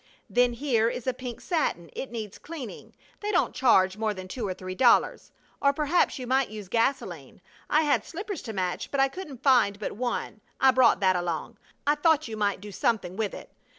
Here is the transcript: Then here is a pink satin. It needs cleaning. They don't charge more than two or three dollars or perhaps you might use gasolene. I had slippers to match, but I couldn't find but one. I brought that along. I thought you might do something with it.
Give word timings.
Then 0.27 0.53
here 0.53 0.89
is 0.89 1.05
a 1.05 1.13
pink 1.13 1.39
satin. 1.41 1.91
It 1.93 2.09
needs 2.11 2.39
cleaning. 2.39 2.95
They 3.19 3.31
don't 3.31 3.53
charge 3.53 3.97
more 3.97 4.15
than 4.15 4.27
two 4.27 4.47
or 4.47 4.53
three 4.55 4.73
dollars 4.73 5.31
or 5.61 5.73
perhaps 5.73 6.17
you 6.17 6.25
might 6.25 6.49
use 6.49 6.67
gasolene. 6.67 7.39
I 7.69 7.81
had 7.83 8.03
slippers 8.03 8.41
to 8.49 8.53
match, 8.53 8.89
but 8.89 8.99
I 8.99 9.09
couldn't 9.09 9.43
find 9.43 9.77
but 9.77 9.91
one. 9.91 10.41
I 10.59 10.71
brought 10.71 11.01
that 11.01 11.15
along. 11.15 11.59
I 11.85 11.93
thought 11.93 12.27
you 12.27 12.35
might 12.35 12.59
do 12.61 12.71
something 12.71 13.15
with 13.15 13.35
it. 13.35 13.51